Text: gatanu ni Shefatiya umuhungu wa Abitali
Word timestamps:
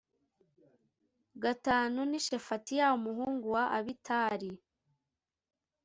gatanu 1.43 1.99
ni 2.09 2.19
Shefatiya 2.25 2.87
umuhungu 2.97 3.45
wa 3.55 3.63
Abitali 3.77 4.51